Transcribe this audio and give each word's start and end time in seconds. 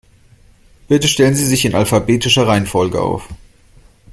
Bitte 0.87 1.07
stellen 1.07 1.35
Sie 1.35 1.45
sich 1.45 1.63
in 1.63 1.75
alphabetischer 1.75 2.47
Reihenfolge 2.47 2.99
auf. 3.03 3.29